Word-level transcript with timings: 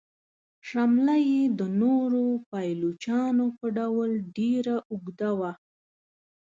شمله 0.69 1.15
یې 1.29 1.41
د 1.59 1.61
نورو 1.81 2.23
پایلوچانو 2.51 3.45
په 3.57 3.65
ډول 3.77 4.11
ډیره 4.37 4.75
اوږده 4.91 5.31
وه. 5.39 5.51